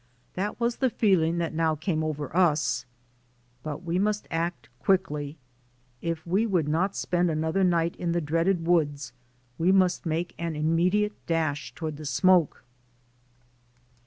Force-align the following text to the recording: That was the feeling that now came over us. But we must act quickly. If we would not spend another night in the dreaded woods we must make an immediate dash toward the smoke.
That 0.33 0.59
was 0.59 0.77
the 0.77 0.89
feeling 0.89 1.37
that 1.37 1.53
now 1.53 1.75
came 1.75 2.03
over 2.03 2.35
us. 2.35 2.87
But 3.61 3.83
we 3.83 3.99
must 3.99 4.27
act 4.31 4.67
quickly. 4.79 5.37
If 6.01 6.25
we 6.25 6.47
would 6.47 6.67
not 6.67 6.95
spend 6.95 7.29
another 7.29 7.63
night 7.63 7.95
in 7.97 8.11
the 8.11 8.19
dreaded 8.19 8.65
woods 8.65 9.13
we 9.59 9.71
must 9.71 10.07
make 10.07 10.33
an 10.39 10.55
immediate 10.55 11.13
dash 11.27 11.75
toward 11.75 11.97
the 11.97 12.05
smoke. 12.07 12.63